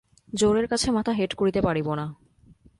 জোরের 0.33 0.67
কাছে 0.67 0.91
মাথা 0.91 1.11
হেঁট 1.11 1.33
করিতে 1.33 1.59
পারিব 1.61 1.93
না। 1.93 2.05